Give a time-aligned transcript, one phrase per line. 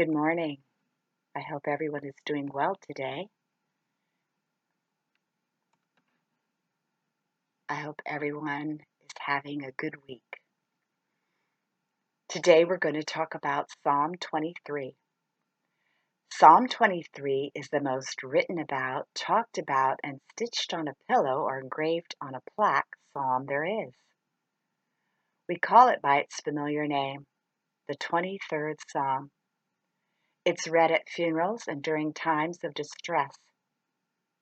[0.00, 0.56] Good morning.
[1.36, 3.28] I hope everyone is doing well today.
[7.68, 10.22] I hope everyone is having a good week.
[12.30, 14.94] Today we're going to talk about Psalm 23.
[16.32, 21.60] Psalm 23 is the most written about, talked about, and stitched on a pillow or
[21.60, 23.92] engraved on a plaque psalm there is.
[25.46, 27.26] We call it by its familiar name,
[27.86, 29.30] the 23rd Psalm.
[30.44, 33.36] It's read at funerals and during times of distress.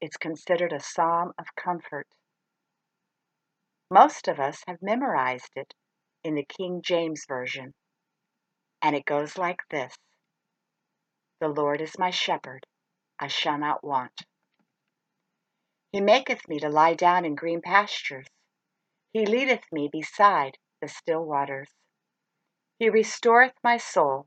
[0.00, 2.06] It's considered a psalm of comfort.
[3.90, 5.72] Most of us have memorized it
[6.22, 7.72] in the King James Version,
[8.82, 9.96] and it goes like this
[11.40, 12.66] The Lord is my shepherd,
[13.18, 14.26] I shall not want.
[15.92, 18.26] He maketh me to lie down in green pastures.
[19.12, 21.70] He leadeth me beside the still waters.
[22.78, 24.26] He restoreth my soul.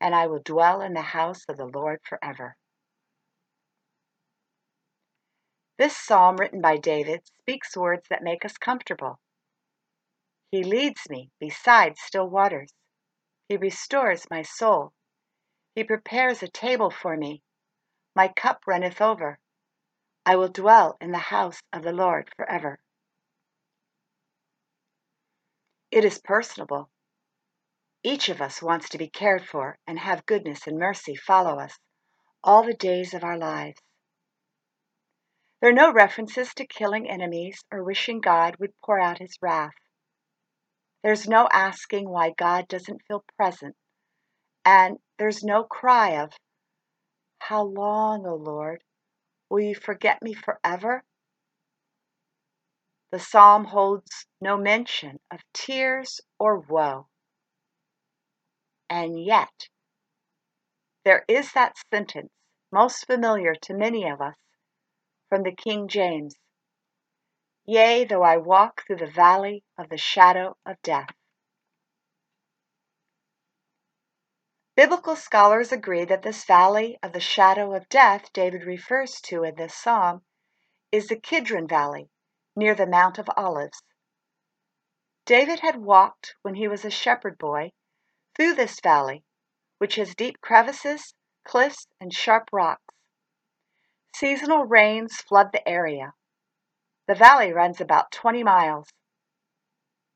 [0.00, 2.56] and I will dwell in the house of the Lord forever.
[5.78, 9.18] This psalm, written by David, speaks words that make us comfortable.
[10.50, 12.72] He leads me beside still waters.
[13.48, 14.92] He restores my soul.
[15.74, 17.42] He prepares a table for me.
[18.14, 19.38] My cup runneth over.
[20.24, 22.78] I will dwell in the house of the Lord forever.
[25.90, 26.88] It is personable.
[28.06, 31.76] Each of us wants to be cared for and have goodness and mercy follow us
[32.40, 33.80] all the days of our lives.
[35.60, 39.74] There are no references to killing enemies or wishing God would pour out his wrath.
[41.02, 43.74] There's no asking why God doesn't feel present,
[44.64, 46.32] and there's no cry of,
[47.40, 48.84] How long, O Lord?
[49.50, 51.02] Will you forget me forever?
[53.10, 57.08] The psalm holds no mention of tears or woe.
[58.88, 59.68] And yet,
[61.04, 62.30] there is that sentence,
[62.72, 64.36] most familiar to many of us,
[65.28, 66.36] from the King James
[67.64, 71.10] Yea, though I walk through the valley of the shadow of death.
[74.76, 79.56] Biblical scholars agree that this valley of the shadow of death David refers to in
[79.56, 80.22] this psalm
[80.92, 82.08] is the Kidron Valley,
[82.54, 83.82] near the Mount of Olives.
[85.24, 87.72] David had walked, when he was a shepherd boy,
[88.36, 89.24] through this valley,
[89.78, 91.14] which has deep crevices,
[91.44, 92.94] cliffs, and sharp rocks.
[94.14, 96.12] Seasonal rains flood the area.
[97.08, 98.88] The valley runs about 20 miles.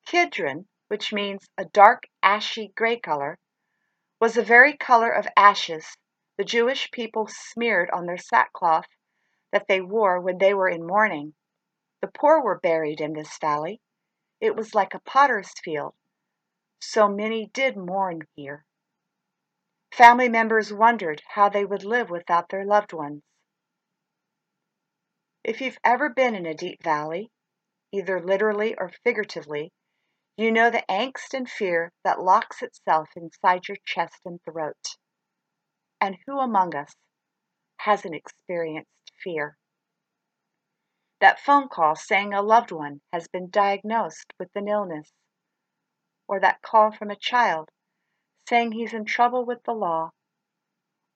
[0.07, 3.39] Kidron, which means a dark ashy gray color,
[4.21, 5.97] was the very color of ashes
[6.41, 8.87] the Jewish people smeared on their sackcloth
[9.53, 11.35] that they wore when they were in mourning.
[12.01, 13.83] The poor were buried in this valley.
[14.41, 15.95] It was like a potter's field,
[16.81, 18.65] so many did mourn here.
[19.93, 23.23] Family members wondered how they would live without their loved ones.
[25.45, 27.31] If you've ever been in a deep valley,
[27.93, 29.73] either literally or figuratively,
[30.37, 34.97] you know the angst and fear that locks itself inside your chest and throat.
[36.01, 36.95] And who among us
[37.79, 39.59] hasn't experienced fear?
[41.21, 45.13] that phone call saying a loved one has been diagnosed with an illness,
[46.31, 47.69] or that call from a child
[48.49, 50.11] saying he's in trouble with the law,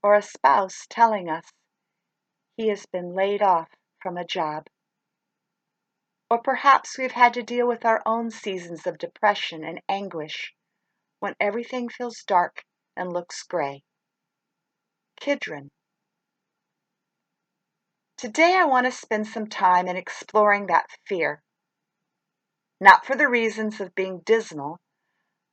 [0.02, 1.44] or a spouse telling us
[2.56, 3.68] he has been laid off
[4.02, 4.66] from a job.
[6.28, 10.52] Or perhaps we've had to deal with our own seasons of depression and anguish
[11.20, 12.64] when everything feels dark
[12.96, 13.84] and looks gray.
[15.20, 15.70] Kidron
[18.16, 21.40] Today, I want to spend some time in exploring that fear.
[22.80, 24.80] Not for the reasons of being dismal,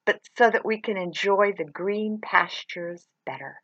[0.05, 3.61] but so that we can enjoy the green pastures better.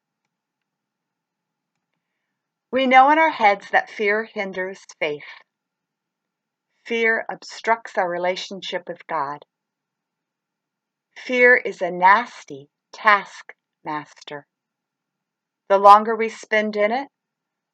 [2.72, 5.24] We know in our heads that fear hinders faith.
[6.86, 9.44] Fear obstructs our relationship with God.
[11.18, 14.45] Fear is a nasty taskmaster.
[15.69, 17.07] The longer we spend in it,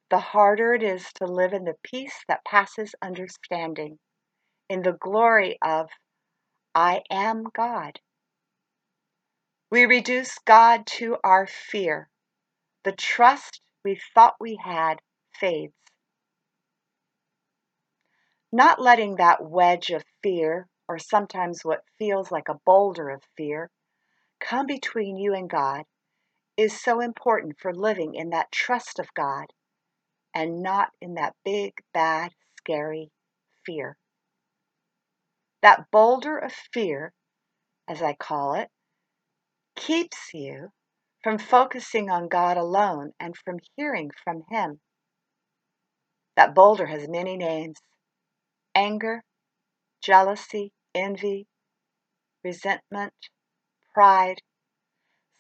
[0.10, 4.00] the harder it is to live in the peace that passes understanding,
[4.70, 5.90] in the glory of
[6.76, 8.00] I am God.
[9.74, 12.08] We reduce God to our fear.
[12.84, 15.02] The trust we thought we had
[15.40, 15.74] fades.
[18.52, 23.72] Not letting that wedge of fear, or sometimes what feels like a boulder of fear,
[24.40, 25.86] come between you and God
[26.56, 29.48] is so important for living in that trust of God
[30.36, 33.10] and not in that big, bad, scary
[33.66, 33.98] fear.
[35.64, 37.12] That boulder of fear,
[37.90, 38.70] as I call it,
[39.86, 40.70] keeps you
[41.24, 44.80] from focusing on God alone and from hearing from Him.
[46.38, 47.78] That boulder has many names
[48.76, 49.22] anger,
[50.02, 51.48] jealousy, envy,
[52.44, 53.14] resentment,
[53.94, 54.40] pride.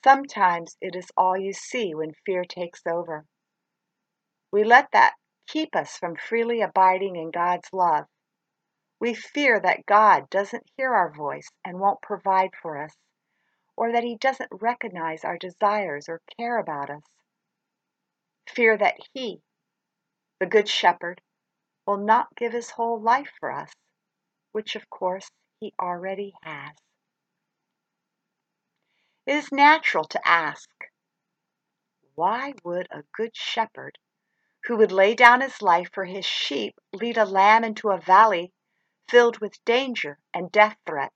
[0.03, 3.25] Sometimes it is all you see when fear takes over.
[4.51, 5.13] We let that
[5.47, 8.05] keep us from freely abiding in God's love.
[8.99, 12.93] We fear that God doesn't hear our voice and won't provide for us,
[13.75, 17.03] or that He doesn't recognize our desires or care about us.
[18.47, 19.41] Fear that He,
[20.39, 21.21] the Good Shepherd,
[21.85, 23.71] will not give His whole life for us,
[24.51, 25.29] which of course
[25.59, 26.75] He already has.
[29.25, 30.69] It is natural to ask,
[32.15, 33.97] why would a good shepherd
[34.65, 38.51] who would lay down his life for his sheep lead a lamb into a valley
[39.09, 41.15] filled with danger and death threats?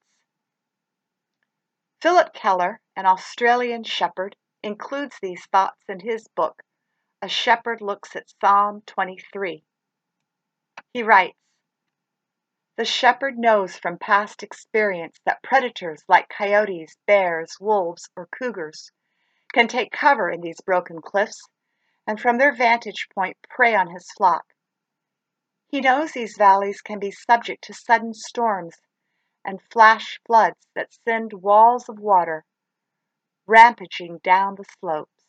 [1.99, 6.61] Phillip Keller, an Australian shepherd, includes these thoughts in his book,
[7.23, 9.63] A Shepherd Looks at Psalm 23.
[10.93, 11.39] He writes,
[12.75, 18.91] the shepherd knows from past experience that predators like coyotes, bears, wolves, or cougars
[19.51, 21.41] can take cover in these broken cliffs
[22.05, 24.53] and from their vantage point prey on his flock.
[25.69, 28.75] He knows these valleys can be subject to sudden storms
[29.47, 32.43] and flash floods that send walls of water
[33.47, 35.23] rampaging down the slopes.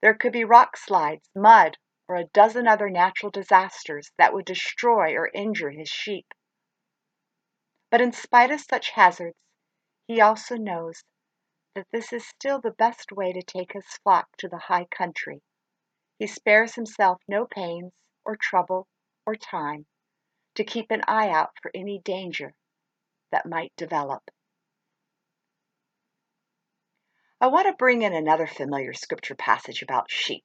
[0.00, 1.76] There could be rock slides, mud,
[2.08, 6.32] or a dozen other natural disasters that would destroy or injure his sheep.
[7.90, 9.44] But in spite of such hazards,
[10.06, 11.04] he also knows
[11.74, 15.42] that this is still the best way to take his flock to the high country.
[16.18, 17.92] He spares himself no pains
[18.24, 18.88] or trouble
[19.26, 19.86] or time
[20.54, 22.54] to keep an eye out for any danger
[23.32, 24.22] that might develop.
[27.40, 30.44] I want to bring in another familiar scripture passage about sheep.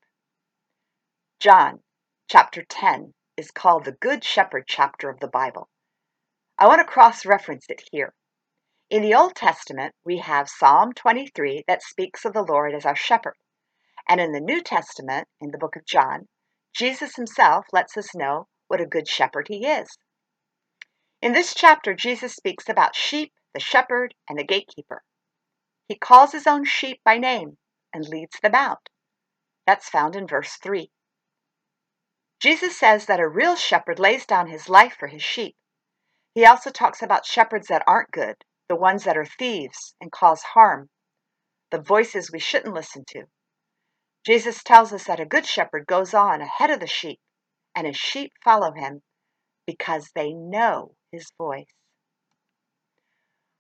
[1.40, 1.80] John
[2.28, 5.70] chapter 10 is called the Good Shepherd chapter of the Bible.
[6.58, 8.14] I want to cross reference it here.
[8.90, 12.96] In the Old Testament, we have Psalm 23 that speaks of the Lord as our
[12.96, 13.38] shepherd.
[14.08, 16.28] And in the New Testament, in the book of John,
[16.76, 19.98] Jesus himself lets us know what a good shepherd he is.
[21.24, 25.06] In this chapter, Jesus speaks about sheep, the shepherd, and the gatekeeper.
[25.88, 27.58] He calls his own sheep by name
[27.94, 28.90] and leads them out.
[29.66, 30.92] That's found in verse 3.
[32.42, 35.56] Jesus says that a real shepherd lays down his life for his sheep.
[36.36, 40.44] He also talks about shepherds that aren't good, the ones that are thieves and cause
[40.44, 40.90] harm,
[41.72, 43.28] the voices we shouldn't listen to.
[44.26, 47.22] Jesus tells us that a good shepherd goes on ahead of the sheep,
[47.74, 49.04] and his sheep follow him
[49.66, 51.66] because they know his voice.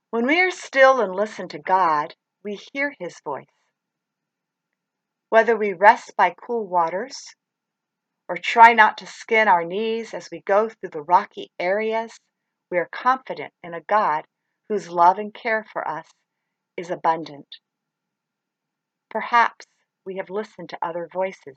[0.09, 2.13] When we are still and listen to God,
[2.43, 3.45] we hear his voice.
[5.29, 7.15] Whether we rest by cool waters
[8.27, 12.11] or try not to skin our knees as we go through the rocky areas,
[12.69, 14.25] we are confident in a God
[14.69, 16.07] whose love and care for us
[16.77, 17.47] is abundant.
[19.09, 19.65] Perhaps
[20.05, 21.55] we have listened to other voices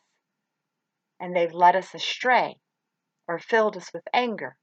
[1.21, 2.57] and they've led us astray
[3.29, 4.57] or filled us with anger,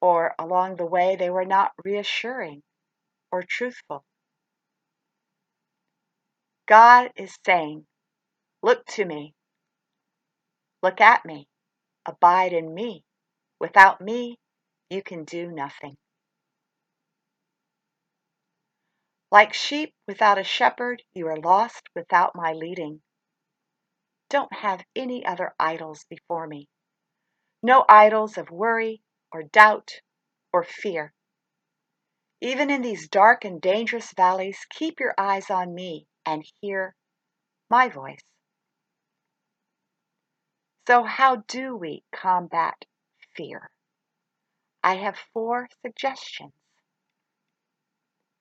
[0.00, 2.62] or along the way they were not reassuring
[3.30, 4.04] or truthful.
[6.66, 7.86] God is saying,
[8.62, 9.34] Look to me
[10.82, 11.46] Look at me.
[12.06, 13.04] Abide in me.
[13.60, 14.38] Without me,
[14.90, 15.96] you can do nothing.
[19.30, 23.00] Like sheep without a shepherd, you are lost without my leading.
[24.28, 26.68] Don't have any other idols before me.
[27.62, 30.00] No idols of worry or doubt
[30.52, 31.14] or fear.
[32.40, 36.96] Even in these dark and dangerous valleys, keep your eyes on me and hear
[37.70, 38.24] my voice.
[40.88, 42.84] So, how do we combat
[43.36, 43.70] fear?
[44.82, 46.52] I have four suggestions.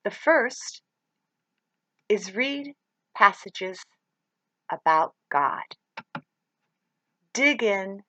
[0.03, 0.81] The first
[2.09, 2.73] is read
[3.15, 3.85] passages
[4.71, 5.63] about God.
[7.33, 8.01] Dig in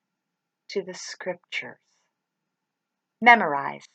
[0.73, 1.77] to the scriptures.
[3.21, 3.87] Memorize.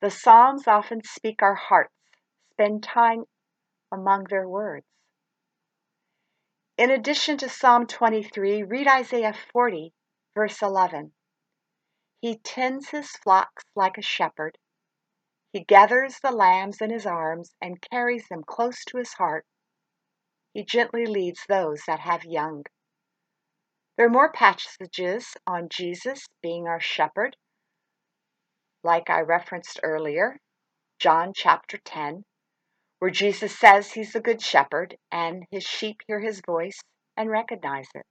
[0.00, 1.92] The Psalms often speak our hearts,
[2.52, 3.24] spend time
[3.90, 4.86] among their words.
[6.76, 9.92] In addition to Psalm 23, read Isaiah 40,
[10.36, 11.10] verse 11.
[12.20, 14.56] He tends his flocks like a shepherd.
[15.52, 19.44] He gathers the lambs in his arms and carries them close to his heart.
[20.52, 22.62] He gently leads those that have young.
[23.98, 27.34] There are more passages on Jesus being our shepherd,
[28.84, 30.38] like I referenced earlier,
[31.00, 32.22] John chapter 10,
[33.00, 36.78] where Jesus says he's the good shepherd and his sheep hear his voice
[37.16, 38.04] and recognize it.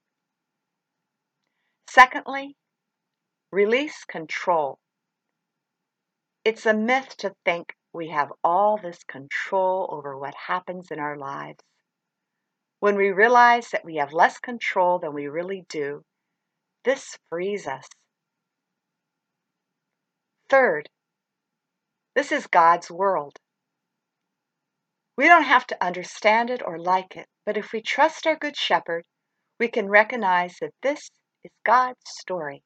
[1.89, 2.57] Secondly,
[3.53, 4.79] release control.
[6.43, 11.17] It's a myth to think we have all this control over what happens in our
[11.17, 11.63] lives.
[12.79, 16.03] When we realize that we have less control than we really do,
[16.83, 17.87] this frees us.
[20.49, 20.89] Third,
[22.15, 23.37] this is God's world.
[25.17, 28.55] We don't have to understand it or like it, but if we trust our Good
[28.55, 29.03] Shepherd,
[29.59, 31.09] we can recognize that this
[31.43, 32.61] is God's story.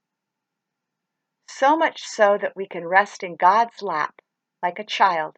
[1.47, 4.21] So much so that we can rest in God's lap
[4.61, 5.37] like a child,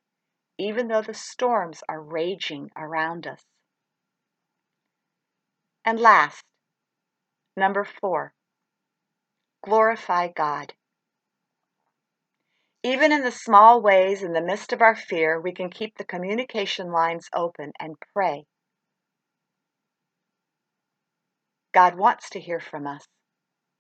[0.58, 3.44] even though the storms are raging around us.
[5.86, 6.44] And last,
[7.58, 8.34] number four,
[9.63, 10.74] glorify God.
[12.84, 16.06] Even in the small ways in the midst of our fear, we can keep the
[16.06, 18.46] communication lines open and pray.
[21.74, 23.06] God wants to hear from us.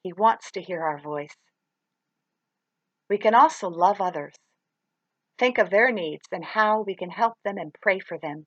[0.03, 1.35] He wants to hear our voice.
[3.09, 4.33] We can also love others,
[5.37, 8.45] think of their needs and how we can help them and pray for them.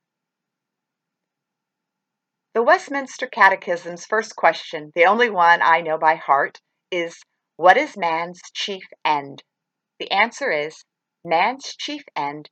[2.57, 6.59] The Westminster Catechism's first question, the only one I know by heart,
[6.91, 7.23] is
[7.57, 9.43] What is man's chief end?
[9.99, 10.83] The answer is
[11.23, 12.49] man's chief end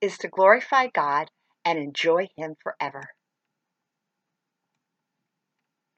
[0.00, 1.32] is to glorify God
[1.64, 3.08] and enjoy Him forever.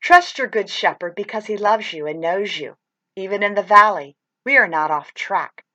[0.03, 2.79] Trust your Good Shepherd because He loves you and knows you.
[3.15, 5.67] Even in the valley, we are not off track.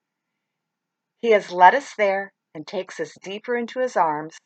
[1.22, 4.40] He has led us there and takes us deeper into His arms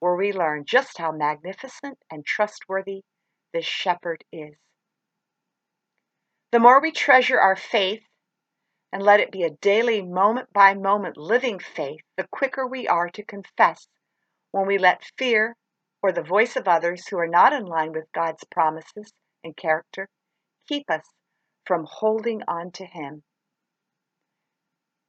[0.00, 3.02] where we learn just how magnificent and trustworthy
[3.52, 4.56] this shepherd is.
[6.52, 8.02] The more we treasure our faith
[8.92, 13.08] and let it be a daily, moment by moment living faith, the quicker we are
[13.10, 13.86] to confess
[14.50, 15.54] when we let fear
[16.02, 19.12] or the voice of others who are not in line with God's promises
[19.44, 20.08] and character
[20.66, 21.04] keep us
[21.66, 23.22] from holding on to Him.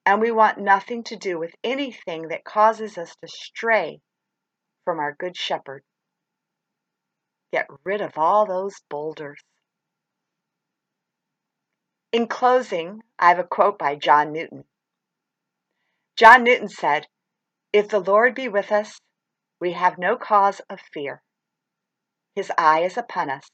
[0.06, 4.02] And we want nothing to do with anything that causes us to stray
[4.86, 5.84] from our Good Shepherd.
[7.52, 9.42] Get rid of all those boulders.
[12.12, 14.66] In closing, I have a quote by John Newton.
[16.18, 17.08] John Newton said,
[17.72, 19.00] If the Lord be with us,
[19.60, 21.22] we have no cause of fear.
[22.36, 23.50] His eye is upon us,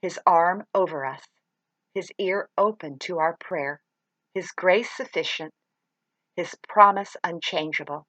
[0.00, 1.22] his arm over us,
[1.94, 3.80] his ear open to our prayer,
[4.34, 5.52] his grace sufficient,
[6.36, 8.06] his promise unchangeable.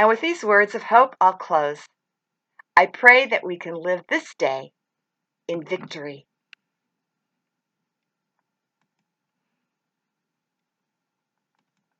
[0.00, 1.82] And with these words of hope, I'll close.
[2.74, 4.72] I pray that we can live this day
[5.46, 6.26] in victory.